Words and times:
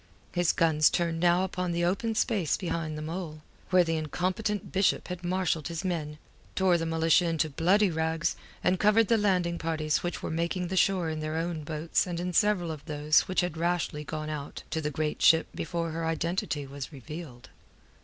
His 0.31 0.51
guns 0.51 0.89
turned 0.89 1.19
now 1.19 1.43
upon 1.43 1.73
the 1.73 1.85
open 1.85 2.15
space 2.15 2.57
behind 2.57 2.97
the 2.97 3.03
mole, 3.03 3.41
where 3.69 3.83
the 3.83 3.97
incompetent 3.97 4.71
Bishop 4.71 5.09
had 5.09 5.23
marshalled 5.23 5.67
his 5.67 5.85
men, 5.85 6.17
tore 6.55 6.75
the 6.79 6.87
militia 6.87 7.25
into 7.27 7.51
bloody 7.51 7.91
rags, 7.91 8.35
and 8.63 8.79
covered 8.79 9.09
the 9.09 9.17
landing 9.19 9.59
parties 9.59 10.01
which 10.01 10.23
were 10.23 10.31
making 10.31 10.69
the 10.69 10.75
shore 10.75 11.11
in 11.11 11.19
their 11.19 11.37
own 11.37 11.63
boats 11.63 12.07
and 12.07 12.19
in 12.19 12.33
several 12.33 12.71
of 12.71 12.83
those 12.85 13.27
which 13.27 13.41
had 13.41 13.57
rashly 13.57 14.03
gone 14.03 14.31
out 14.31 14.63
to 14.71 14.81
the 14.81 14.89
great 14.89 15.21
ship 15.21 15.45
before 15.53 15.91
her 15.91 16.03
identity 16.03 16.65
was 16.65 16.91
revealed. 16.91 17.49